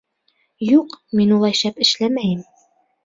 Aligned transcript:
—Юҡ, 0.69 0.95
мин 1.19 1.35
улай 1.37 1.57
шәп 1.63 1.85
эшләмәйем. 1.85 2.43